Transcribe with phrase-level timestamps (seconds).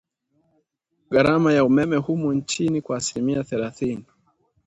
[1.11, 4.05] GHARAMA YA UMEME HUMU NCHINI KWA ASILIMIA THELATHINI